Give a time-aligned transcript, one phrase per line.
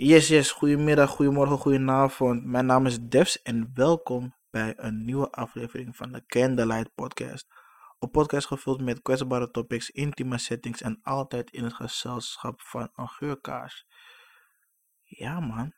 [0.00, 0.50] Yes, yes.
[0.50, 2.44] Goedemiddag, goedemorgen, goedenavond.
[2.44, 7.46] Mijn naam is Devs en welkom bij een nieuwe aflevering van de Candlelight Podcast.
[7.98, 13.08] Een podcast gevuld met kwetsbare topics, intieme settings en altijd in het gezelschap van een
[13.08, 13.86] geurkaars.
[15.02, 15.72] Ja, man.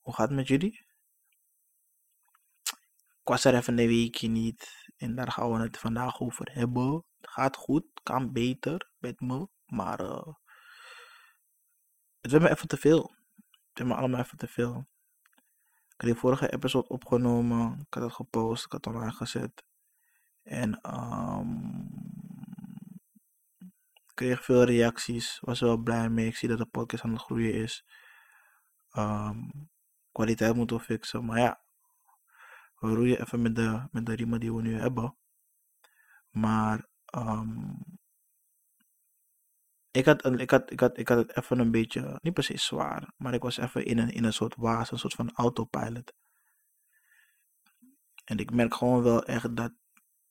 [0.00, 0.86] Hoe gaat het met jullie?
[3.20, 7.04] Ik was er even een weekje niet en daar gaan we het vandaag over hebben.
[7.20, 10.26] Het gaat goed, kan beter met me, maar uh,
[12.20, 13.18] het werd me even te veel.
[13.80, 14.88] Het me allemaal even te veel.
[15.88, 19.64] Ik had die vorige episode opgenomen, ik had het gepost, ik had het online gezet.
[20.42, 21.88] En um,
[24.14, 26.26] kreeg veel reacties, was wel blij mee.
[26.26, 27.84] Ik zie dat de podcast aan het groeien is.
[28.96, 29.70] Um,
[30.12, 31.60] kwaliteit moeten we fixen, maar ja,
[32.78, 35.16] we roeien even met de, met de riemen die we nu hebben.
[36.30, 37.78] Maar um,
[39.90, 43.12] ik, had, ik, had, ik, had, ik had het even een beetje, niet precies zwaar,
[43.16, 46.12] maar ik was even in een, in een soort waas, een soort van autopilot.
[48.24, 49.72] En ik merk gewoon wel echt dat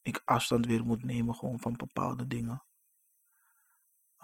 [0.02, 2.64] ik afstand weer moet nemen gewoon van bepaalde dingen.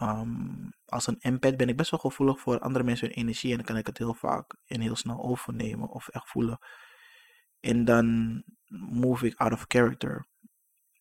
[0.01, 3.57] Um, als een empath ben ik best wel gevoelig voor andere mensen hun energie en
[3.57, 6.59] dan kan ik het heel vaak en heel snel overnemen of echt voelen.
[7.59, 10.25] En dan move ik out of character.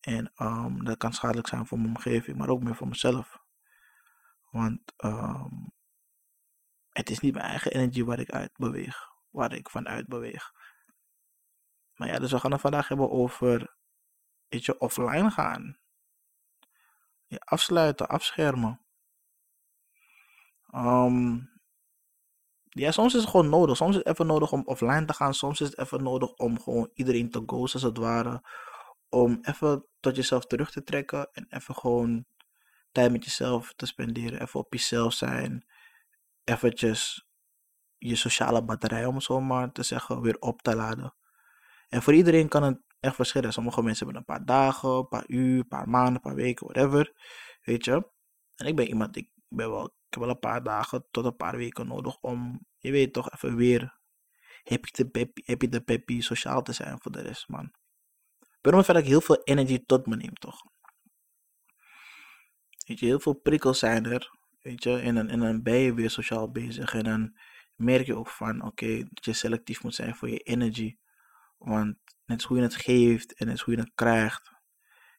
[0.00, 3.43] En um, dat kan schadelijk zijn voor mijn omgeving, maar ook meer voor mezelf.
[4.54, 5.72] Want um,
[6.88, 10.52] het is niet mijn eigen energie waar ik uit beweeg, waar ik vanuit beweeg.
[11.94, 13.76] Maar ja, dus we gaan het vandaag hebben over,
[14.48, 15.78] je, offline gaan.
[17.26, 18.84] Je afsluiten, afschermen.
[20.74, 21.50] Um,
[22.64, 23.76] ja, soms is het gewoon nodig.
[23.76, 25.34] Soms is het even nodig om offline te gaan.
[25.34, 28.42] Soms is het even nodig om gewoon iedereen te ghosten, als het ware.
[29.08, 31.32] Om even tot jezelf terug te trekken.
[31.32, 32.26] En even gewoon
[32.94, 34.42] tijd met jezelf te spenderen.
[34.42, 35.66] Even op jezelf zijn.
[36.44, 37.26] Eventjes
[37.98, 41.14] je sociale batterij, om het zo maar te zeggen, weer op te laden.
[41.88, 43.52] En voor iedereen kan het echt verschillen.
[43.52, 46.66] Sommige mensen hebben een paar dagen, een paar uur, een paar maanden, een paar weken,
[46.66, 47.12] whatever.
[47.62, 48.10] Weet je.
[48.54, 51.36] En ik ben iemand, ik ben wel, ik heb wel een paar dagen tot een
[51.36, 53.98] paar weken nodig om, je weet toch, even weer
[54.62, 57.72] happy de peppy, happy de peppy sociaal te zijn voor de rest, man.
[58.60, 60.62] Het feit dat ik heel veel energie tot me neem, toch?
[62.84, 65.94] Weet je, heel veel prikkels zijn er, weet je, en dan, en dan ben je
[65.94, 66.94] weer sociaal bezig.
[66.94, 67.36] En dan
[67.74, 70.98] merk je ook van, oké, dat je selectief moet zijn voor je energie.
[71.58, 74.52] Want net hoe je het geeft en net hoe je het krijgt,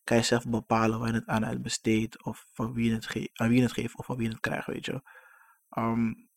[0.03, 2.23] kan je zelf bepalen waar je het aan uitbesteedt.
[2.23, 5.01] Of van wie het aan wie het geeft of van wie het krijgt, weet je.
[5.77, 6.29] Um,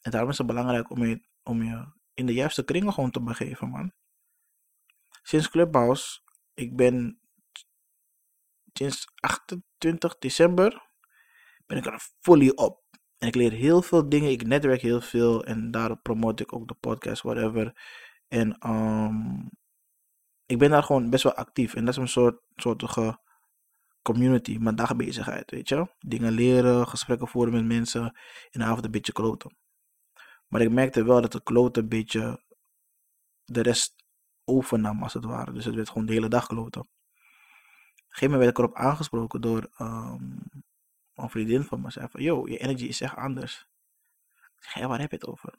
[0.00, 3.22] en daarom is het belangrijk om je, om je in de juiste kringen gewoon te
[3.22, 3.92] begeven, man.
[5.22, 6.20] Sinds Clubhouse,
[6.54, 7.20] ik ben
[8.72, 10.90] sinds 28 december,
[11.66, 12.80] ben ik er fully op.
[13.18, 16.68] En ik leer heel veel dingen, ik netwerk heel veel en daarop promote ik ook
[16.68, 17.72] de podcast, whatever.
[18.28, 19.50] En um,
[20.46, 21.74] ik ben daar gewoon best wel actief.
[21.74, 23.18] En dat is een soort, soortige
[24.02, 25.86] community, mijn dagbezigheid, weet je.
[25.98, 28.18] Dingen leren, gesprekken voeren met mensen,
[28.50, 29.56] in de avond een beetje kloten.
[30.48, 32.42] Maar ik merkte wel dat de kloten een beetje
[33.44, 33.94] de rest
[34.44, 35.52] overnam, als het ware.
[35.52, 36.88] Dus het werd gewoon de hele dag kloten.
[38.12, 40.42] Op een gegeven moment werd ik erop aangesproken door um,
[41.14, 41.90] een vriendin van me.
[41.90, 43.66] Zei van, yo, je energy is echt anders.
[44.56, 45.54] Ik zeg, ja, waar heb je het over?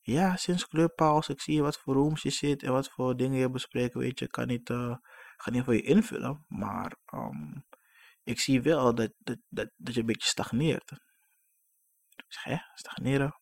[0.00, 3.50] Ja, sinds Clubhouse, ik zie wat voor rooms je zit en wat voor dingen je
[3.50, 4.24] bespreekt, weet je.
[4.24, 4.96] Ik kan niet, uh,
[5.44, 7.64] niet voor je invullen, maar um,
[8.22, 10.90] ik zie wel dat, dat, dat, dat je een beetje stagneert.
[12.16, 13.40] Ik zeg, hè, stagneren?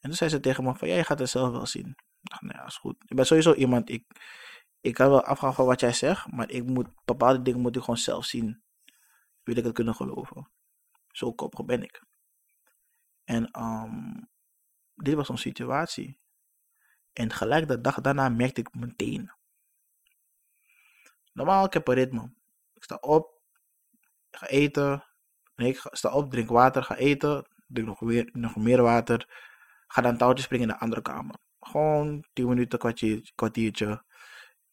[0.00, 1.88] En toen zei ze tegen me van, ja, je gaat het zelf wel zien.
[2.20, 2.96] Ik dacht, nou ja, is goed.
[3.06, 4.04] Ik ben sowieso iemand, ik,
[4.80, 7.82] ik kan wel afgaan van wat jij zegt, maar ik moet, bepaalde dingen moet ik
[7.82, 8.62] gewoon zelf zien.
[9.42, 10.50] Wil ik het kunnen geloven.
[11.08, 12.04] Zo koppig ben ik.
[13.24, 14.28] En um,
[14.94, 16.18] dit was een situatie.
[17.12, 19.32] En gelijk de dag daarna merkte ik meteen.
[21.32, 22.32] Normaal, ik heb een ritme.
[22.74, 23.42] Ik sta op,
[24.30, 25.04] ga eten.
[25.54, 27.48] Nee, ik sta op, drink water, ga eten.
[27.66, 29.28] Drink nog, weer, nog meer water.
[29.86, 31.36] Ga dan touwtjes springen in de andere kamer.
[31.60, 34.04] Gewoon 10 minuten, kwartier, kwartiertje.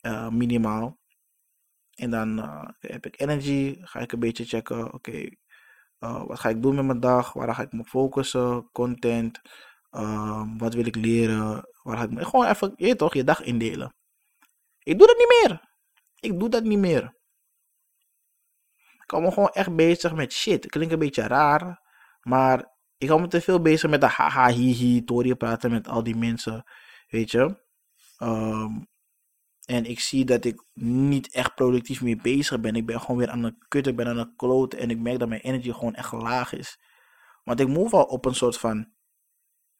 [0.07, 0.99] Uh, minimaal.
[1.95, 3.77] En dan uh, heb ik energy.
[3.81, 4.93] Ga ik een beetje checken.
[4.93, 5.29] Oké,
[5.99, 7.33] uh, wat ga ik doen met mijn dag?
[7.33, 8.69] Waar ga ik me focussen?
[8.71, 9.41] Content.
[10.57, 11.69] Wat wil ik leren?
[11.83, 12.25] Waar ga ik me...
[12.25, 13.95] Gewoon even, je toch, je dag indelen.
[14.79, 15.61] Ik doe dat niet meer.
[16.19, 17.15] Ik doe dat niet meer.
[19.03, 20.65] Ik hou me gewoon echt bezig met shit.
[20.65, 21.81] Klinkt een beetje raar.
[22.21, 26.03] Maar ik hou me te veel bezig met de haha, hihi, tori praten met al
[26.03, 26.63] die mensen.
[27.07, 27.65] Weet je.
[28.23, 28.87] Um,
[29.67, 32.75] en ik zie dat ik niet echt productief meer bezig ben.
[32.75, 33.87] Ik ben gewoon weer aan de kut.
[33.87, 34.79] Ik ben aan de kloten.
[34.79, 36.79] En ik merk dat mijn energy gewoon echt laag is.
[37.43, 38.91] Want ik move al op een soort van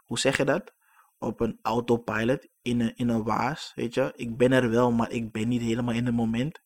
[0.06, 0.74] hoe zeg je dat?
[1.18, 4.14] Op een autopilot in een, in een waas, weet je.
[4.16, 6.62] Ik ben er wel, maar ik ben niet helemaal in het moment.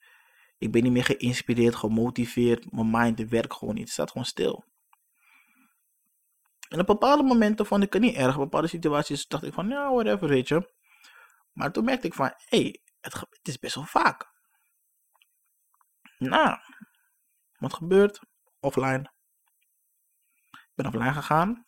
[0.58, 2.72] Ik ben niet meer geïnspireerd, gemotiveerd.
[2.72, 3.84] Mijn mind werkt gewoon niet.
[3.84, 4.64] Het staat gewoon stil.
[6.70, 8.36] En op bepaalde momenten vond ik het niet erg.
[8.36, 10.74] Op bepaalde situaties dacht ik van, ja, whatever, weet je.
[11.52, 14.30] Maar toen merkte ik van, hé, hey, het, het is best wel vaak.
[16.18, 16.58] Nou,
[17.58, 18.20] wat gebeurt?
[18.60, 19.12] Offline.
[20.52, 21.64] Ik ben offline gegaan.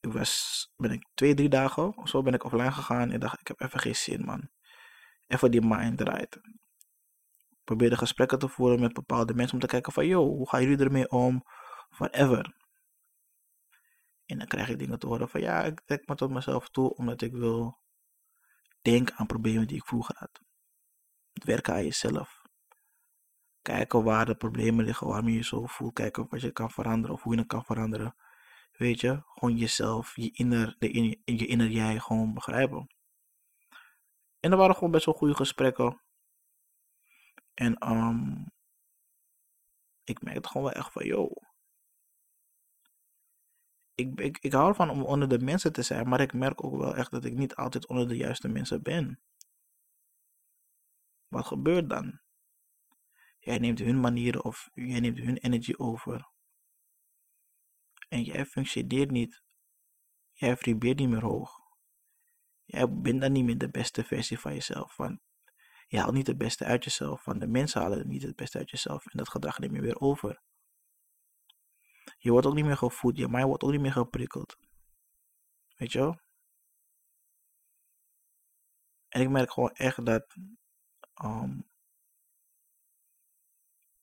[0.00, 3.10] Ik was, ben ik twee, drie dagen of zo ben ik offline gegaan.
[3.10, 4.50] En dacht, ik heb even geen zin, man.
[5.26, 6.40] Even die mind eruit.
[7.64, 10.84] Probeerde gesprekken te voeren met bepaalde mensen om te kijken van, yo, hoe gaan jullie
[10.84, 11.42] ermee om?
[11.88, 12.56] Whatever.
[14.24, 16.94] En dan krijg je dingen te horen van, ja, ik trek me tot mezelf toe
[16.94, 17.81] omdat ik wil
[18.82, 20.40] denken aan problemen die ik vroeger had.
[21.32, 22.42] Het werken aan jezelf.
[23.62, 25.92] Kijken waar de problemen liggen, waarom je je zo voelt.
[25.94, 28.14] Kijken wat je kan veranderen of hoe je het kan veranderen.
[28.72, 32.86] Weet je, gewoon jezelf, je inner, je inner jij gewoon begrijpen.
[34.40, 36.00] En er waren gewoon best wel goede gesprekken.
[37.54, 38.52] En um,
[40.04, 41.28] ik merkte gewoon wel echt van, yo.
[44.08, 46.96] Ik, ik, hou ervan om onder de mensen te zijn, maar ik merk ook wel
[46.96, 49.20] echt dat ik niet altijd onder de juiste mensen ben.
[51.28, 52.20] Wat gebeurt dan?
[53.38, 56.30] Jij neemt hun manieren of jij neemt hun energie over.
[58.08, 59.42] En jij functioneert niet.
[60.32, 61.60] Jij vibreert niet meer hoog.
[62.64, 64.96] Jij bent dan niet meer de beste versie van jezelf.
[64.96, 65.20] Want
[65.86, 67.24] je haalt niet het beste uit jezelf.
[67.24, 69.06] Want de mensen halen niet het beste uit jezelf.
[69.06, 70.42] En dat gedrag neem je weer over.
[72.22, 73.16] Je wordt ook niet meer gevoed.
[73.16, 74.56] Je mind wordt ook niet meer geprikkeld.
[75.76, 76.20] Weet je wel?
[79.08, 80.36] En ik merk gewoon echt dat
[81.24, 81.66] um,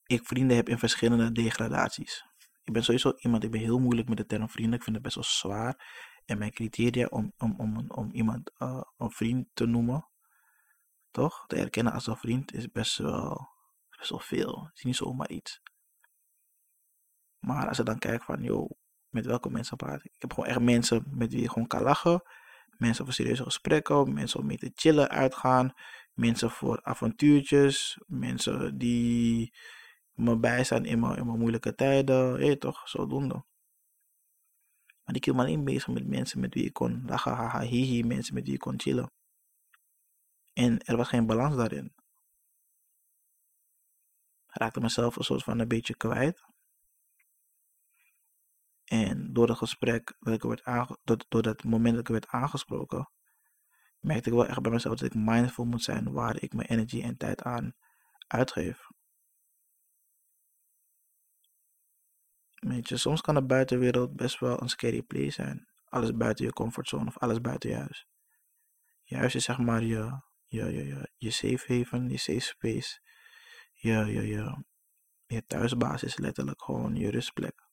[0.06, 2.24] ik vrienden heb in verschillende degradaties.
[2.64, 4.74] Ik ben sowieso iemand, ik ben heel moeilijk met de term vrienden.
[4.74, 5.74] Ik vind het best wel zwaar.
[6.24, 10.08] En mijn criteria om, om, om, om iemand uh, een vriend te noemen,
[11.10, 11.46] toch?
[11.46, 13.48] Te erkennen als een vriend is best wel,
[13.98, 14.64] best wel veel.
[14.64, 15.60] Het is niet zomaar iets.
[17.40, 18.70] Maar als je dan kijkt van, joh,
[19.08, 20.12] met welke mensen praat ik?
[20.14, 22.22] Ik heb gewoon echt mensen met wie je gewoon kan lachen.
[22.76, 25.72] Mensen voor serieuze gesprekken, mensen om mee te chillen, uitgaan.
[26.14, 27.98] Mensen voor avontuurtjes.
[28.06, 29.54] Mensen die
[30.12, 32.44] me bijstaan in mijn, in mijn moeilijke tijden.
[32.44, 33.44] Je toch, zodoende.
[35.04, 38.02] Maar ik hield me alleen bezig met mensen met wie ik kon lachen, haha, hihi,
[38.02, 39.10] mensen met wie ik kon chillen.
[40.52, 41.92] En er was geen balans daarin.
[44.46, 46.44] Ik raakte mezelf een soort van een beetje kwijt.
[48.90, 50.64] En door het gesprek, dat ik werd
[51.28, 53.10] door, dat moment dat ik werd aangesproken,
[53.98, 57.02] merkte ik wel echt bij mezelf dat ik mindful moet zijn waar ik mijn energie
[57.02, 57.74] en tijd aan
[58.26, 58.86] uitgeef.
[62.54, 65.68] Weet je, soms kan de buitenwereld best wel een scary place zijn.
[65.84, 68.06] Alles buiten je comfortzone of alles buiten je huis.
[69.02, 73.00] Je is zeg maar je, je, je, je, je safe haven, je safe space.
[73.72, 74.64] Je, je, je,
[75.26, 77.69] je thuisbasis letterlijk gewoon je rustplek.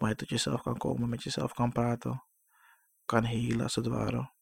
[0.00, 2.24] Waar je tot jezelf kan komen, met jezelf kan praten.
[3.04, 4.32] Kan healen als het ware.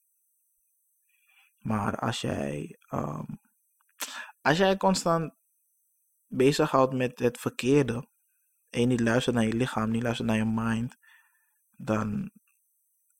[1.59, 3.41] Maar als jij, um,
[4.43, 5.35] als jij constant
[6.27, 8.09] bezighoudt met het verkeerde,
[8.71, 10.97] en niet luistert naar je lichaam, niet luistert naar je mind,
[11.71, 12.31] dan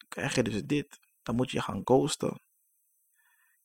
[0.09, 0.99] krijg je dus dit.
[1.23, 2.41] Dan moet je gaan ghosten.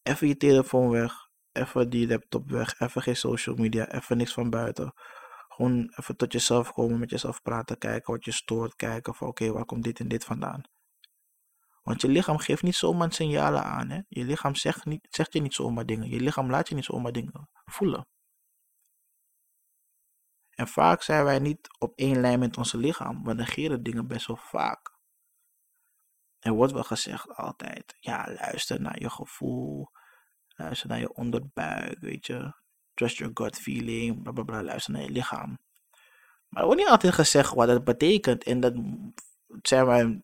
[0.04, 1.14] Even je telefoon weg,
[1.52, 4.94] even die laptop weg, even geen social media, even niks van buiten.
[5.56, 9.52] Gewoon even tot jezelf komen, met jezelf praten, kijken wat je stoort, kijken van oké,
[9.52, 10.62] waar komt dit en dit vandaan.
[11.84, 13.90] Want je lichaam geeft niet zomaar signalen aan.
[13.90, 14.02] Hè?
[14.08, 16.10] Je lichaam zegt, niet, zegt je niet zomaar dingen.
[16.10, 18.08] Je lichaam laat je niet zomaar dingen voelen.
[20.50, 23.24] En vaak zijn wij niet op één lijn met onze lichaam.
[23.24, 24.98] We negeren dingen best wel vaak.
[26.40, 29.92] Er wordt wel gezegd altijd, ja, luister naar je gevoel.
[30.48, 32.63] Luister naar je onderbuik, weet je.
[32.94, 34.64] Trust your gut feeling, bla bla bla.
[34.64, 35.60] Luister naar je lichaam.
[36.48, 38.44] Maar er wordt niet altijd gezegd wat dat betekent.
[38.44, 38.74] En dat
[39.62, 40.22] zijn wij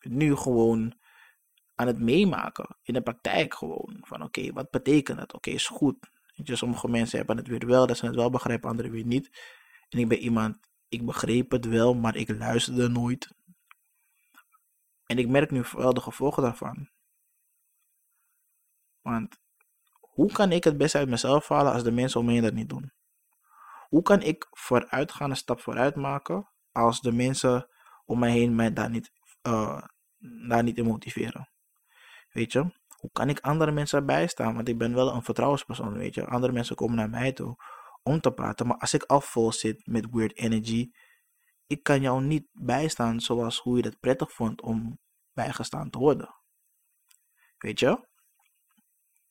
[0.00, 0.94] nu gewoon
[1.74, 2.76] aan het meemaken.
[2.82, 3.96] In de praktijk gewoon.
[4.00, 5.34] Van oké, wat betekent dat?
[5.34, 6.10] Oké, is goed.
[6.32, 9.30] Je, sommige mensen hebben het weer wel, dat ze het wel begrijpen, anderen weer niet.
[9.88, 13.30] En ik ben iemand, ik begreep het wel, maar ik luisterde nooit.
[15.06, 16.88] En ik merk nu wel de gevolgen daarvan.
[19.00, 19.40] Want
[20.12, 22.52] hoe kan ik het best uit mezelf halen als de mensen om me heen dat
[22.52, 22.92] niet doen?
[23.88, 27.68] Hoe kan ik vooruit gaan, een stap vooruit maken, als de mensen
[28.04, 29.10] om mij heen mij daar niet,
[29.46, 29.82] uh,
[30.48, 31.50] daar niet in motiveren?
[32.30, 32.58] Weet je?
[32.96, 34.54] Hoe kan ik andere mensen bijstaan?
[34.54, 36.26] Want ik ben wel een vertrouwenspersoon, weet je.
[36.26, 37.56] Andere mensen komen naar mij toe
[38.02, 38.66] om te praten.
[38.66, 40.90] Maar als ik al vol zit met weird energy,
[41.66, 44.98] ik kan jou niet bijstaan zoals hoe je het prettig vond om
[45.32, 46.34] bijgestaan te worden.
[47.58, 48.10] Weet je?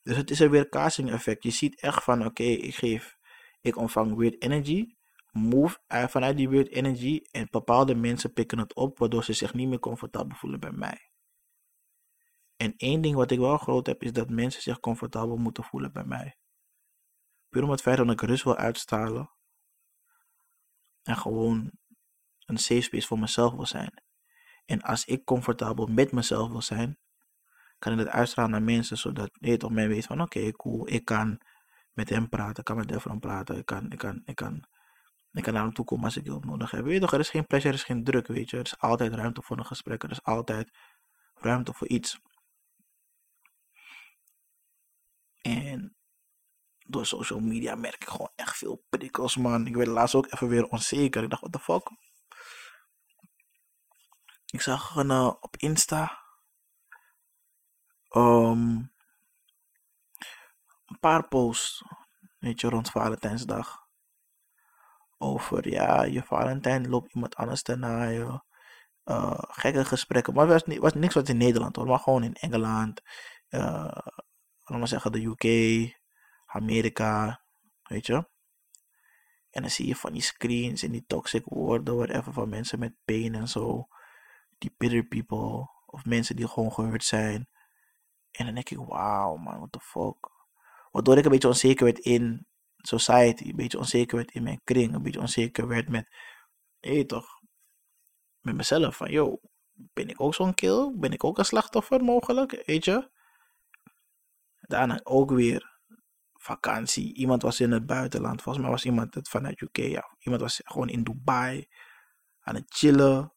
[0.03, 1.43] Dus het is een weerkaatsing effect.
[1.43, 3.17] Je ziet echt van, oké, ik geef,
[3.61, 4.95] ik ontvang weird energy,
[5.31, 9.67] move vanuit die weird energy en bepaalde mensen pikken het op, waardoor ze zich niet
[9.67, 11.09] meer comfortabel voelen bij mij.
[12.57, 15.93] En één ding wat ik wel groot heb, is dat mensen zich comfortabel moeten voelen
[15.93, 16.37] bij mij.
[17.49, 19.31] Puur om het feit dat ik rust wil uitstralen.
[21.01, 21.71] En gewoon
[22.45, 24.03] een safe space voor mezelf wil zijn.
[24.65, 26.99] En als ik comfortabel met mezelf wil zijn,
[27.81, 31.05] kan ik het uitstralen naar mensen, zodat je toch mij weet van oké, cool, ik
[31.05, 31.39] kan
[31.93, 34.65] met hem praten, ik kan met Devron praten, ik kan, ik kan, ik kan,
[35.31, 36.83] ik kan naar hem toe komen als ik hulp nodig heb.
[36.83, 38.57] Weet je toch, er is geen plezier, er is geen druk, weet je.
[38.57, 40.71] Er is altijd ruimte voor een gesprek, er is altijd
[41.35, 42.19] ruimte voor iets.
[45.41, 45.95] En
[46.85, 49.67] door social media merk ik gewoon echt veel prikkels, man.
[49.67, 51.23] Ik werd laatst ook even weer onzeker.
[51.23, 51.91] Ik dacht, what the fuck?
[54.45, 56.20] Ik zag uh, op Insta
[58.15, 58.91] um,
[60.85, 61.83] een paar posts,
[62.39, 63.79] weet je, rond Valentijnsdag.
[65.17, 68.43] Over, ja, je Valentijn loopt iemand anders te naaien.
[69.05, 70.33] Uh, gekke gesprekken.
[70.33, 73.01] Maar het was, was niks wat in Nederland hoor, maar gewoon in Engeland.
[73.49, 73.97] Uh,
[74.63, 75.45] laten we zeggen de UK,
[76.45, 77.41] Amerika,
[77.83, 78.29] weet je.
[79.49, 82.95] En dan zie je van die screens en die toxic woorden, whatever, van mensen met
[83.05, 83.87] pain en zo.
[84.57, 87.49] Die bitter people, of mensen die gewoon gehurt zijn.
[88.31, 90.29] En dan denk ik, wauw man, what the fuck.
[90.91, 92.45] Waardoor ik een beetje onzeker werd in
[92.77, 96.15] society, een beetje onzeker werd in mijn kring, een beetje onzeker werd met,
[96.79, 97.27] hé toch,
[98.39, 98.95] met mezelf.
[98.95, 99.39] Van, yo,
[99.73, 100.93] ben ik ook zo'n kill?
[100.95, 102.63] Ben ik ook een slachtoffer mogelijk?
[102.65, 103.09] Weet je?
[104.59, 105.79] Daarna ook weer
[106.33, 107.13] vakantie.
[107.13, 108.41] Iemand was in het buitenland.
[108.41, 109.77] Volgens mij was iemand vanuit UK.
[109.77, 110.15] Ja.
[110.19, 111.67] Iemand was gewoon in Dubai
[112.39, 113.33] aan het chillen.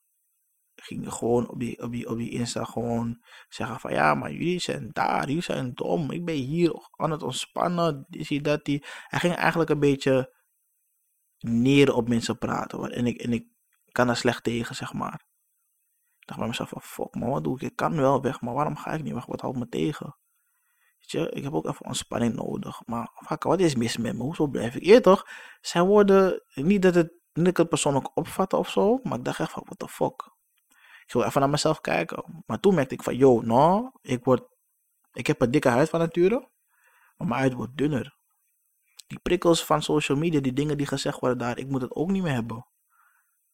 [0.84, 4.58] Ging gewoon op die, op, die, op die Insta gewoon zeggen van ja, maar jullie
[4.58, 6.10] zijn daar, jullie zijn dom.
[6.10, 8.06] Ik ben hier aan het ontspannen.
[8.10, 8.84] Zie dat die.
[9.06, 10.34] Hij ging eigenlijk een beetje
[11.38, 12.90] neer op mensen praten.
[12.90, 13.46] En ik, en ik
[13.92, 15.24] kan er slecht tegen, zeg maar.
[16.18, 17.62] Ik dacht bij mezelf van fuck, maar wat doe ik?
[17.62, 19.26] Ik kan wel weg, maar waarom ga ik niet weg?
[19.26, 20.16] Wat houdt me tegen?
[20.98, 22.82] je, ik heb ook even ontspanning nodig.
[22.86, 24.22] Maar fuck, wat is mis met me?
[24.22, 24.86] Hoezo blijf ik?
[24.86, 25.26] Eer toch?
[25.60, 29.40] Zij worden, niet dat het, niet ik het persoonlijk opvatten of zo, maar ik dacht
[29.40, 30.32] echt van, what the fuck.
[31.06, 32.42] Ik wil even naar mezelf kijken.
[32.46, 34.42] Maar toen merkte ik van, yo, nou, ik word,
[35.12, 36.50] ik heb een dikke huid van nature,
[37.16, 38.16] maar mijn huid wordt dunner.
[39.06, 42.11] Die prikkels van social media, die dingen die gezegd worden daar, ik moet het ook
[42.11, 42.66] niet meer hebben.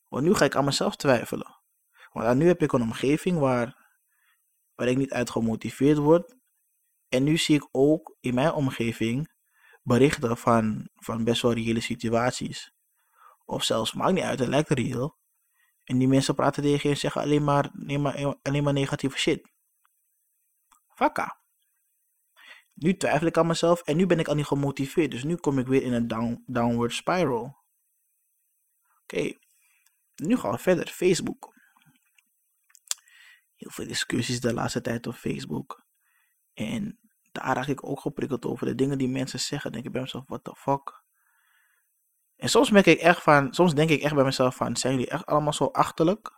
[0.08, 1.60] Want nu ga ik aan mezelf twijfelen.
[2.12, 3.94] Want nu heb ik een omgeving waar,
[4.74, 6.34] waar ik niet uit gemotiveerd word,
[7.08, 9.32] en nu zie ik ook in mijn omgeving
[9.82, 12.72] berichten van, van best wel reële situaties.
[13.44, 15.18] Of zelfs, maakt niet uit, het lijkt reëel.
[15.90, 19.18] En die mensen praten tegen je en zeggen alleen maar, alleen maar, alleen maar negatieve
[19.18, 19.50] shit.
[20.88, 21.40] Vakka.
[22.74, 25.10] Nu twijfel ik aan mezelf en nu ben ik al niet gemotiveerd.
[25.10, 27.56] Dus nu kom ik weer in een down, downward spiral.
[29.02, 29.38] Oké,
[30.14, 30.88] nu gaan we verder.
[30.88, 31.54] Facebook.
[33.56, 35.86] Heel veel discussies de laatste tijd op Facebook.
[36.52, 37.00] En
[37.32, 38.66] daar raak ik ook geprikkeld over.
[38.66, 41.04] De dingen die mensen zeggen, denk ik bij mezelf, what the fuck.
[42.40, 45.08] En soms merk ik echt van, soms denk ik echt bij mezelf van, zijn jullie
[45.08, 46.32] echt allemaal zo achterlijk?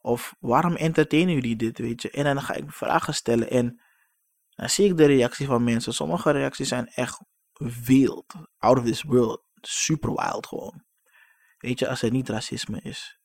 [0.00, 2.10] Of waarom entertainen jullie dit, weet je?
[2.10, 3.80] En dan ga ik vragen stellen en
[4.48, 5.94] dan zie ik de reactie van mensen.
[5.94, 7.20] Sommige reacties zijn echt
[7.84, 10.84] wild, out of this world, super wild gewoon.
[11.58, 13.18] Weet je, als er niet racisme is.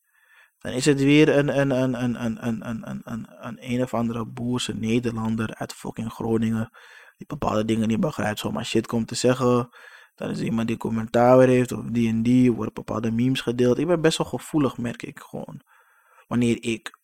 [0.58, 3.82] Dan is het weer een, een, een, een, een, een, een, een, een, een, een
[3.82, 6.70] of andere boerse Nederlander uit fucking Groningen.
[7.18, 9.70] Die bepaalde dingen niet begrijpt, zomaar shit komt te zeggen.
[10.22, 12.52] Dan is iemand die commentaar heeft of die en die.
[12.54, 13.78] Worden bepaalde memes gedeeld.
[13.78, 15.62] Ik ben best wel gevoelig, merk ik gewoon.
[16.28, 17.00] Wanneer ik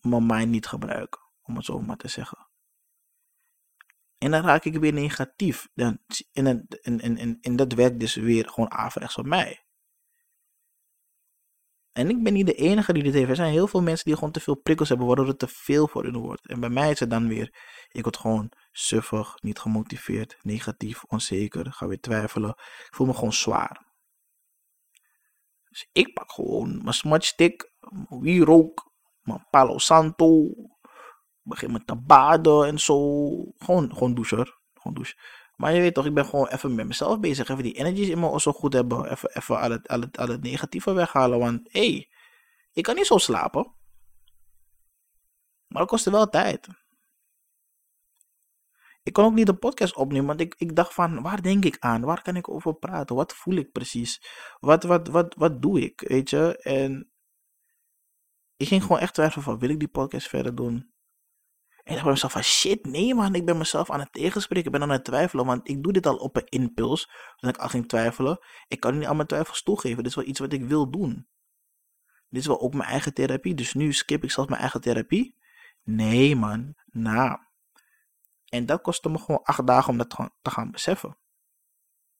[0.00, 2.48] mijn mind niet gebruik, om het zo maar te zeggen.
[4.18, 5.68] En dan raak ik weer negatief.
[5.74, 5.98] Dan,
[6.32, 9.63] en, en, en, en dat werkt dus weer gewoon averechts op mij.
[11.94, 13.28] En ik ben niet de enige die dit heeft.
[13.28, 15.88] Er zijn heel veel mensen die gewoon te veel prikkels hebben, waardoor het te veel
[15.88, 16.48] voor hun wordt.
[16.48, 17.54] En bij mij is het dan weer,
[17.88, 22.50] ik word gewoon suffig, niet gemotiveerd, negatief, onzeker, ga weer twijfelen.
[22.50, 23.92] Ik voel me gewoon zwaar.
[25.68, 27.72] Dus ik pak gewoon mijn smatstick,
[28.08, 30.50] mijn wierook, mijn palo santo,
[31.42, 32.98] begin met te baden en zo.
[33.56, 35.18] Gewoon, gewoon douchen, gewoon douchen.
[35.56, 37.48] Maar je weet toch, ik ben gewoon even met mezelf bezig.
[37.48, 39.10] Even die energies in me zo goed hebben.
[39.10, 41.38] Even, even al, het, al, het, al het negatieve weghalen.
[41.38, 42.08] Want hé, hey,
[42.72, 43.74] ik kan niet zo slapen.
[45.66, 46.68] Maar dat kostte wel tijd.
[49.02, 51.76] Ik kon ook niet de podcast opnemen, want ik, ik dacht van, waar denk ik
[51.78, 52.00] aan?
[52.00, 53.16] Waar kan ik over praten?
[53.16, 54.22] Wat voel ik precies?
[54.60, 56.00] Wat, wat, wat, wat doe ik?
[56.00, 56.58] Weet je?
[56.58, 57.10] En
[58.56, 60.93] Ik ging gewoon echt twijfelen van, wil ik die podcast verder doen?
[61.84, 64.66] En ik dacht bij mezelf van, shit, nee man, ik ben mezelf aan het tegenspreken.
[64.66, 67.10] Ik ben aan het twijfelen, want ik doe dit al op een impuls.
[67.36, 68.38] Toen ik al ging twijfelen.
[68.68, 69.96] Ik kan niet aan mijn twijfels toegeven.
[69.96, 71.28] Dit is wel iets wat ik wil doen.
[72.28, 73.54] Dit is wel ook mijn eigen therapie.
[73.54, 75.36] Dus nu skip ik zelfs mijn eigen therapie.
[75.82, 77.38] Nee man, nou.
[78.48, 81.18] En dat kostte me gewoon acht dagen om dat te gaan beseffen.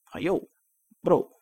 [0.04, 0.49] Van, yo,
[1.00, 1.38] bro,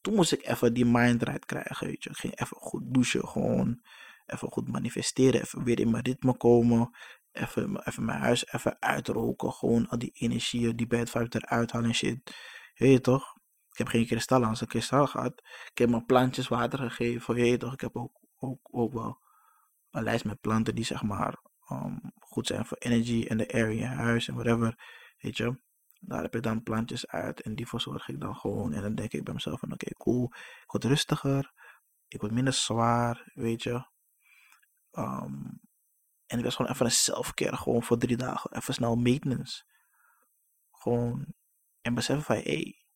[0.00, 2.10] toen moest ik even die mind krijgen, weet je.
[2.10, 3.82] Ik ging even goed douchen, gewoon
[4.26, 6.90] even goed manifesteren, even weer in mijn ritme komen.
[7.32, 11.88] Even, even mijn huis even uitroken, gewoon al die energieën, die bad vibes eruit halen
[11.88, 12.34] en shit.
[12.74, 13.34] Weet je toch?
[13.70, 15.32] Ik heb geen kristal aan zijn kristal gehad.
[15.70, 17.72] Ik heb mijn plantjes water gegeven, weet je toch?
[17.72, 19.18] Ik heb ook, ook, ook wel
[19.90, 21.40] een lijst met planten die zeg maar
[21.70, 24.74] um, goed zijn voor energy en de area huis en whatever,
[25.18, 25.58] weet je.
[26.00, 28.72] Daar heb ik dan plantjes uit en die verzorg ik dan gewoon.
[28.72, 30.24] En dan denk ik bij mezelf van oké, cool.
[30.62, 31.52] Ik word rustiger.
[32.08, 33.92] Ik word minder zwaar, weet je.
[34.98, 35.60] Um,
[36.26, 38.56] en ik was gewoon even een selfcare, gewoon voor drie dagen.
[38.56, 39.64] Even snel maintenance.
[40.70, 41.34] Gewoon.
[41.80, 42.86] En beseffen van, hé, hey,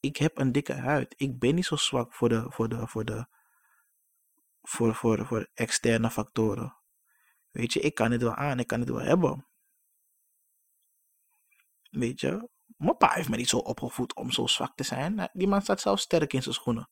[0.00, 1.14] ik heb een dikke huid.
[1.16, 3.26] Ik ben niet zo zwak voor de, voor de, voor de,
[4.62, 6.76] voor, voor, voor externe factoren.
[7.50, 9.46] Weet je, ik kan het wel aan, ik kan het wel hebben.
[11.90, 15.28] Weet je, mijn pa heeft me niet zo opgevoed om zo zwak te zijn.
[15.32, 16.88] Die man staat zelf sterk in zijn schoenen.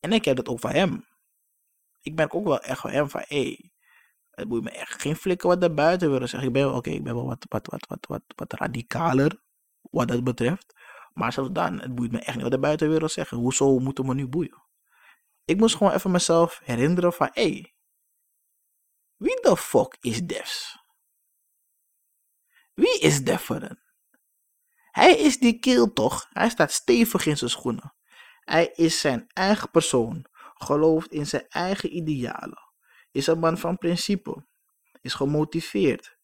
[0.00, 1.06] En ik heb dat ook van hem.
[2.06, 3.70] Ik merk ook wel echt van van, hé,
[4.30, 6.48] het moet me echt geen flikken wat er buiten willen zeggen.
[6.48, 9.42] Ik ben, oké, ik ben wel wat, wat, wat, wat, wat, wat radicaler
[9.80, 10.74] wat dat betreft.
[11.12, 13.36] Maar zelfs dan, het boeit me echt niet wat de buitenwereld zeggen.
[13.36, 14.64] Hoezo moeten we nu boeien?
[15.44, 17.74] Ik moest gewoon even mezelf herinneren van, hé,
[19.16, 20.84] wie de fuck is Devs?
[22.74, 23.82] Wie is Deveren?
[24.90, 26.26] Hij is die keel toch?
[26.30, 27.94] Hij staat stevig in zijn schoenen.
[28.40, 32.72] Hij is zijn eigen persoon, gelooft in zijn eigen idealen,
[33.10, 34.46] is een man van principe,
[35.00, 36.16] is gemotiveerd,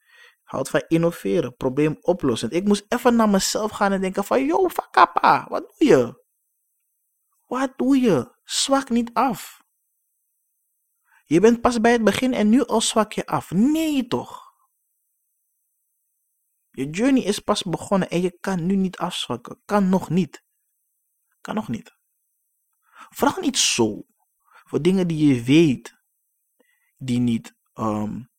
[0.43, 2.51] houdt van innoveren, probleem oplossen.
[2.51, 6.25] Ik moest even naar mezelf gaan en denken van, yo, fakapa, wat doe je?
[7.47, 8.37] Wat doe je?
[8.45, 9.63] Zwak niet af.
[11.25, 13.51] Je bent pas bij het begin en nu al zwak je af.
[13.51, 14.53] Nee toch?
[16.71, 19.63] Je journey is pas begonnen en je kan nu niet afzwakken.
[19.65, 20.45] Kan nog niet.
[21.41, 21.97] Kan nog niet.
[23.11, 24.07] Vraag niet zo.
[24.73, 25.95] Voor dingen die je weet.
[26.97, 28.31] Die niet, um,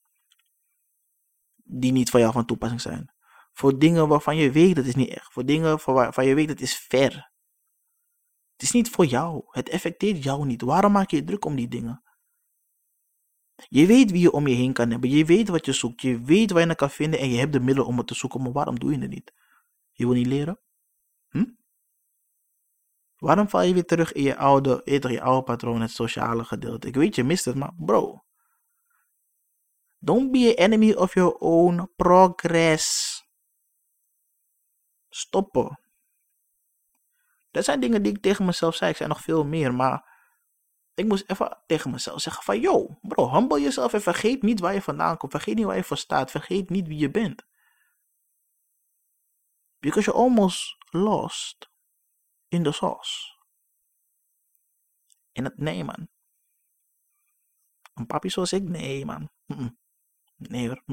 [1.55, 3.13] die niet van jou van toepassing zijn.
[3.51, 5.33] Voor dingen waarvan je weet dat is niet echt.
[5.33, 7.31] Voor dingen waarvan je weet dat is ver.
[8.51, 9.43] Het is niet voor jou.
[9.45, 10.61] Het effecteert jou niet.
[10.61, 12.03] Waarom maak je je druk om die dingen?
[13.55, 15.09] Je weet wie je om je heen kan hebben.
[15.09, 16.01] Je weet wat je zoekt.
[16.01, 18.15] Je weet waar je het kan vinden en je hebt de middelen om het te
[18.15, 18.41] zoeken.
[18.41, 19.33] Maar waarom doe je het niet?
[19.91, 20.59] Je wil niet leren?
[21.29, 21.45] Hm?
[23.23, 26.87] Waarom val je weer terug in je oude, eerder je oude patroon, het sociale gedeelte?
[26.87, 28.25] Ik weet, je mist het, maar bro.
[29.97, 33.21] Don't be an enemy of your own progress.
[35.09, 35.79] Stoppen.
[37.51, 38.91] Dat zijn dingen die ik tegen mezelf zei.
[38.91, 40.09] Ik zei nog veel meer, maar
[40.93, 44.73] ik moest even tegen mezelf zeggen van, yo, bro, humble jezelf en vergeet niet waar
[44.73, 45.31] je vandaan komt.
[45.31, 46.31] Vergeet niet waar je voor staat.
[46.31, 47.45] Vergeet niet wie je bent.
[49.79, 51.71] Because you're almost lost
[52.53, 53.41] in the sauce.
[55.31, 56.07] En het, nee man.
[57.93, 59.29] Een papi zoals ik, nee man.
[60.35, 60.83] Nee hoor.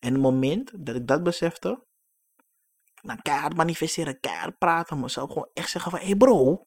[0.00, 1.86] En het moment dat ik dat besefte,
[2.94, 6.66] dan keihard manifesteren, keihard praten, mezelf gewoon echt zeggen van, hé hey bro,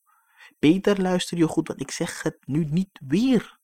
[0.60, 3.60] Peter, luister je goed, want ik zeg het nu niet weer.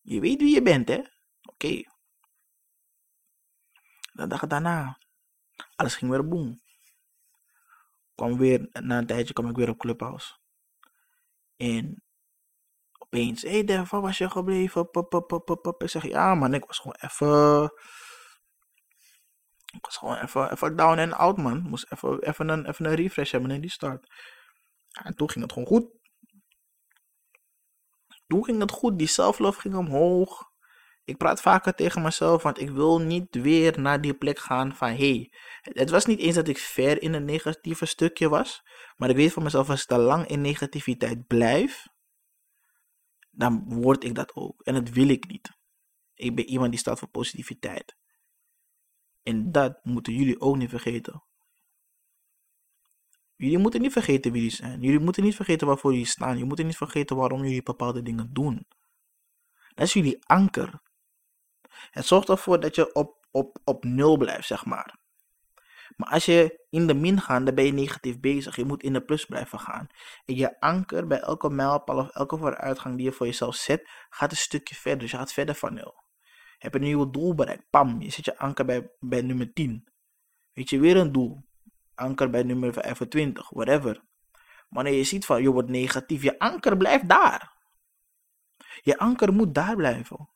[0.00, 0.98] Je weet wie je bent, hè?
[0.98, 1.08] Oké.
[1.42, 1.88] Okay.
[4.12, 4.98] De dag daarna,
[5.76, 6.60] alles ging weer boem.
[8.16, 10.36] Kwam weer, na een tijdje kwam ik weer op Clubhouse.
[11.56, 12.02] En
[12.98, 14.90] opeens, hé hey Dev, waar was je gebleven?
[14.90, 15.82] Pop, pop, pop, pop.
[15.82, 17.72] Ik zeg, ja man, ik was gewoon even...
[19.74, 21.62] Ik was gewoon even, even down and out, man.
[21.62, 24.12] Moest even, even, een, even een refresh hebben in die start.
[25.02, 25.86] En toen ging het gewoon goed.
[28.26, 28.98] Toen ging het goed.
[28.98, 30.50] Die self-love ging omhoog.
[31.06, 34.88] Ik praat vaker tegen mezelf, want ik wil niet weer naar die plek gaan van
[34.88, 35.32] hey.
[35.60, 38.62] Het was niet eens dat ik ver in een negatieve stukje was.
[38.96, 41.86] Maar ik weet van mezelf, als ik te lang in negativiteit blijf,
[43.30, 44.62] dan word ik dat ook.
[44.62, 45.50] En dat wil ik niet.
[46.14, 47.96] Ik ben iemand die staat voor positiviteit.
[49.22, 51.24] En dat moeten jullie ook niet vergeten.
[53.36, 54.80] Jullie moeten niet vergeten wie jullie zijn.
[54.80, 56.30] Jullie moeten niet vergeten waarvoor jullie staan.
[56.30, 58.66] Jullie moeten niet vergeten waarom jullie bepaalde dingen doen.
[59.74, 60.84] Dat is jullie anker.
[61.90, 64.96] Het zorgt ervoor dat je op, op, op nul blijft, zeg maar.
[65.96, 68.56] Maar als je in de min gaat, dan ben je negatief bezig.
[68.56, 69.86] Je moet in de plus blijven gaan.
[70.24, 74.30] En je anker bij elke mijlpaal of elke vooruitgang die je voor jezelf zet, gaat
[74.30, 75.00] een stukje verder.
[75.00, 75.94] Dus je gaat verder van nul.
[76.58, 77.70] Heb een nieuwe doel bereikt?
[77.70, 79.88] Pam, je zet je anker bij, bij nummer 10.
[80.52, 81.44] Weet je, weer een doel.
[81.94, 84.04] Anker bij nummer 25, whatever.
[84.68, 87.54] Wanneer je ziet van je wordt negatief, je anker blijft daar.
[88.82, 90.28] Je anker moet daar blijven.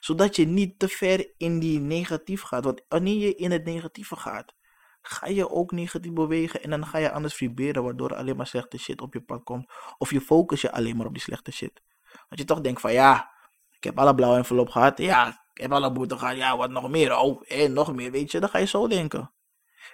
[0.00, 2.64] Zodat je niet te ver in die negatief gaat.
[2.64, 4.54] Want wanneer je in het negatieve gaat,
[5.02, 8.78] ga je ook negatief bewegen en dan ga je anders vibreren, waardoor alleen maar slechte
[8.78, 9.72] shit op je pad komt.
[9.98, 11.82] Of je focus je alleen maar op die slechte shit.
[12.28, 13.30] Want je toch denkt van ja,
[13.76, 14.98] ik heb alle blauwe envelop gehad.
[14.98, 16.36] Ja, ik heb alle boete gehad.
[16.36, 17.16] Ja, wat nog meer?
[17.16, 18.40] Oh, en nog meer, weet je.
[18.40, 19.32] Dan ga je zo denken.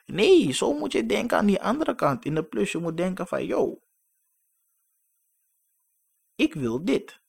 [0.06, 2.24] Nee, zo moet je denken aan die andere kant.
[2.24, 3.80] In de plus, je moet denken van, yo,
[6.36, 7.20] ik wil dit.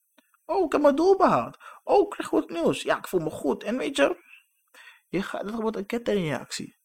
[0.46, 1.58] Oh, ik heb mijn doel behaald.
[1.88, 2.82] Oh, ik krijg goed nieuws.
[2.82, 3.63] Ja, ik voel me goed.
[3.63, 4.17] En weet je,
[5.08, 6.78] je gaat, dat wordt een kettingreactie.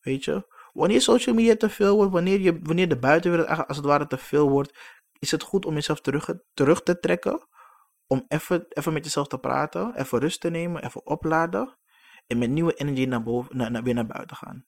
[0.00, 3.86] Weet je, wanneer social media te veel wordt, wanneer, je, wanneer de buitenwereld als het
[3.86, 4.78] ware te veel wordt,
[5.18, 7.48] is het goed om jezelf terug, terug te trekken.
[8.06, 11.78] Om even, even met jezelf te praten, even rust te nemen, even opladen.
[12.26, 14.66] En met nieuwe energie naar boven, naar, naar, weer naar buiten gaan.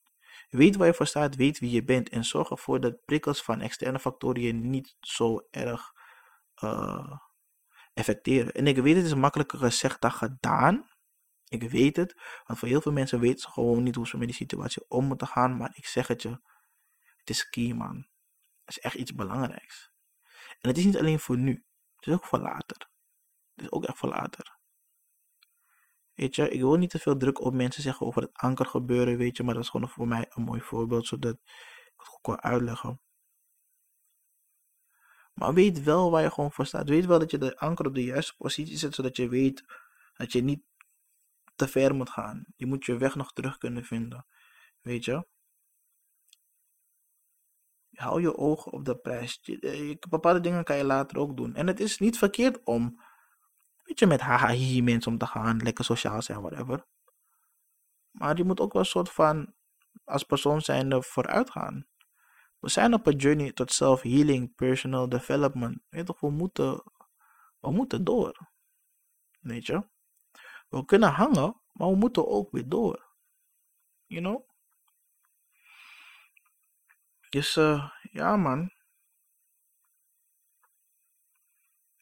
[0.49, 2.09] Weet waar je voor staat, weet wie je bent.
[2.09, 5.93] En zorg ervoor dat prikkels van externe factoren je niet zo erg
[6.65, 7.17] uh,
[7.99, 8.53] effecteren.
[8.53, 10.91] En ik weet het is makkelijker gezegd dan gedaan.
[11.49, 12.15] Ik weet het.
[12.45, 15.05] Want voor heel veel mensen weten ze gewoon niet hoe ze met die situatie om
[15.05, 15.57] moeten gaan.
[15.57, 16.41] Maar ik zeg het je.
[17.17, 17.97] Het is key man.
[18.65, 19.93] Het is echt iets belangrijks.
[20.61, 21.65] En het is niet alleen voor nu.
[21.97, 22.91] Het is ook voor later.
[23.55, 24.57] Het is ook echt voor later.
[26.15, 29.17] Weet je, ik wil niet te veel druk op mensen zeggen over het anker gebeuren,
[29.17, 31.41] weet je, maar dat is gewoon voor mij een mooi voorbeeld, zodat ik
[31.97, 33.01] het ook kan uitleggen.
[35.39, 36.89] Maar weet wel waar je gewoon voor staat.
[36.89, 39.65] Weet wel dat je de anker op de juiste positie zet, zodat je weet
[40.17, 40.63] dat je niet
[41.57, 42.45] te ver moet gaan.
[42.57, 44.27] Je moet je weg nog terug kunnen vinden.
[44.81, 45.27] Weet je?
[47.95, 49.41] Hou je ogen op de prijs.
[49.41, 51.55] Eh, bepaalde dingen kan je later ook doen.
[51.55, 53.01] En het is niet verkeerd om
[53.89, 56.87] Weet je, met haha hier mensen om te gaan, lekker sociaal zijn, whatever.
[58.11, 59.55] Maar je moet ook wel een soort van,
[60.05, 61.87] als persoon zijnde vooruit gaan.
[62.59, 65.83] We zijn op een journey tot self-healing, personal development.
[65.89, 66.83] Weet toch, we moeten,
[67.61, 68.49] we moeten door.
[69.41, 69.89] Weet je?
[70.69, 73.07] We kunnen hangen, maar we moeten ook weer door.
[74.07, 74.49] You know?
[77.31, 78.71] Dus uh, ja man.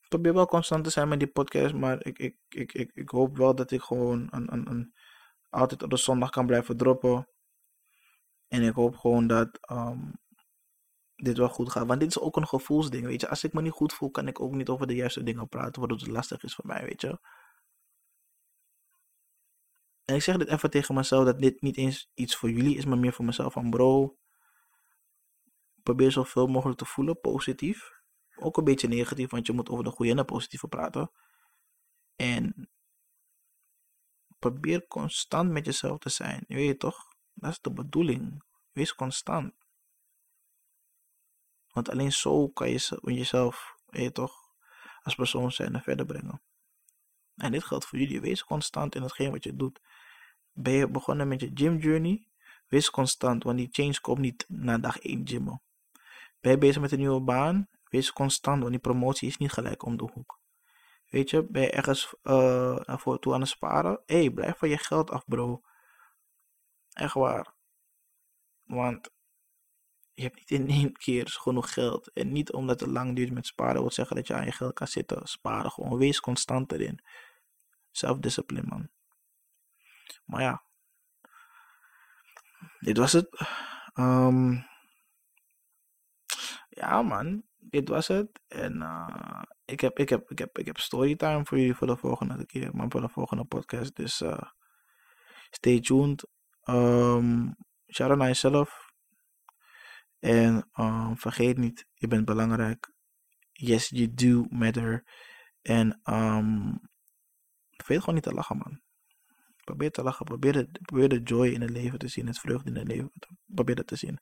[0.08, 3.36] probeer wel constant te zijn met die podcast, maar ik, ik, ik, ik, ik hoop
[3.36, 4.94] wel dat ik gewoon een, een, een,
[5.50, 7.28] altijd op de zondag kan blijven droppen.
[8.48, 10.12] En ik hoop gewoon dat um,
[11.16, 11.86] dit wel goed gaat.
[11.86, 13.28] Want dit is ook een gevoelsding, weet je.
[13.28, 15.80] Als ik me niet goed voel, kan ik ook niet over de juiste dingen praten,
[15.80, 17.18] waardoor het lastig is voor mij, weet je.
[20.04, 22.84] En ik zeg dit even tegen mezelf, dat dit niet eens iets voor jullie is,
[22.84, 23.52] maar meer voor mezelf.
[23.52, 24.16] Van bro,
[25.82, 27.96] probeer zoveel mogelijk te voelen, positief
[28.36, 31.10] ook een beetje negatief, want je moet over de goede en de positieve praten.
[32.16, 32.70] En
[34.38, 36.44] probeer constant met jezelf te zijn.
[36.48, 37.14] Je weet toch?
[37.34, 38.42] Dat is de bedoeling.
[38.72, 39.54] Wees constant.
[41.76, 43.76] Want alleen zo kan je jezelf,
[44.12, 44.32] toch,
[45.02, 46.42] als persoon zijn en verder brengen.
[47.34, 48.20] En dit geldt voor jullie.
[48.20, 49.80] Wees constant in hetgeen wat je doet.
[50.52, 52.28] Ben je begonnen met je gym journey?
[52.68, 55.62] Wees constant, want die change komt niet na dag 1 gymmen.
[56.40, 57.68] Ben je bezig met een nieuwe baan?
[57.84, 60.40] Wees constant, want die promotie is niet gelijk om de hoek.
[61.08, 64.02] Weet je, ben je ergens uh, naar voren toe aan het sparen?
[64.06, 65.60] Hé, hey, blijf van je geld af, bro.
[66.92, 67.54] Echt waar.
[68.64, 69.14] Want
[70.16, 72.12] je hebt niet in één keer genoeg geld.
[72.12, 74.74] En niet omdat het lang duurt met sparen, wil zeggen dat je aan je geld
[74.74, 75.26] kan zitten.
[75.26, 75.98] Sparen gewoon.
[75.98, 77.00] Wees constant erin.
[77.90, 78.88] Zelfdiscipline, man.
[80.24, 80.62] Maar ja.
[82.78, 83.40] Dit was het.
[83.94, 84.66] Um,
[86.68, 88.40] ja, man dit was het.
[88.48, 91.96] En uh, ik, heb, ik, heb, ik, heb, ik heb storytime voor jullie voor de
[91.96, 93.96] volgende keer, maar voor de volgende podcast.
[93.96, 94.42] Dus uh,
[95.50, 96.26] stay tuned.
[96.64, 97.56] Um,
[97.88, 98.85] shout out naar jezelf.
[100.26, 102.92] En um, vergeet niet, je bent belangrijk.
[103.52, 105.04] Yes, you do matter.
[105.62, 106.80] En um,
[107.70, 108.80] vergeet gewoon niet te lachen, man.
[109.64, 110.24] Probeer te lachen.
[110.24, 112.26] Probeer de, probeer de joy in het leven te zien.
[112.26, 113.12] Het vreugde in het leven.
[113.46, 114.18] Probeer dat te zien.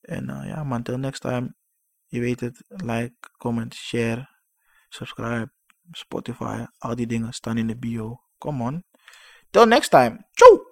[0.00, 1.54] En uh, ja, man, until next time.
[2.06, 4.28] Je weet het, like, comment, share,
[4.88, 5.52] subscribe,
[5.90, 8.20] Spotify, al die dingen staan in de bio.
[8.38, 8.84] Come on.
[9.50, 10.28] Till next time.
[10.32, 10.69] Ciao!